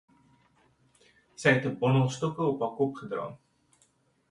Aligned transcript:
Sy 1.41 1.49
het 1.53 1.65
'n 1.71 1.77
bondel 1.81 2.09
stokke 2.15 2.43
op 2.51 2.59
haar 2.65 2.75
kop 2.79 2.91
gedra. 3.03 3.25